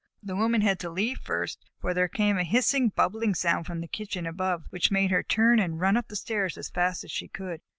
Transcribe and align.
The 0.23 0.35
Woman 0.35 0.61
had 0.61 0.79
to 0.79 0.89
leave 0.89 1.19
first, 1.19 1.63
for 1.79 1.93
there 1.93 2.07
came 2.07 2.35
a 2.39 2.43
hissing, 2.43 2.89
bubbling 2.89 3.35
sound 3.35 3.67
from 3.67 3.81
the 3.81 3.87
kitchen 3.87 4.25
above, 4.25 4.63
which 4.71 4.89
made 4.89 5.11
her 5.11 5.21
turn 5.21 5.59
and 5.59 5.79
run 5.79 5.95
up 5.95 6.11
stairs 6.13 6.57
as 6.57 6.71
fast 6.71 7.03
as 7.03 7.11
she 7.11 7.27
could. 7.27 7.61